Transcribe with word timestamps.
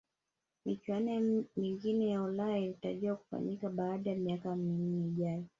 michuano 0.65 1.43
mingine 1.57 2.09
ya 2.09 2.23
ulaya 2.23 2.57
inatarajiwa 2.57 3.15
kufanyika 3.15 3.69
baada 3.69 4.09
ya 4.09 4.15
miaka 4.15 4.55
minne 4.55 5.07
ijayo 5.07 5.45